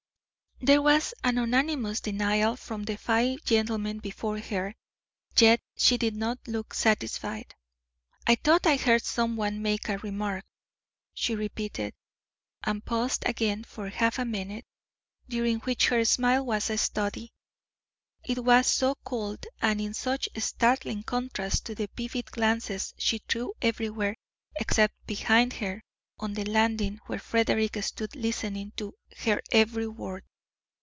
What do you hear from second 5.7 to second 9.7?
she did not look satisfied. "I thought I heard someone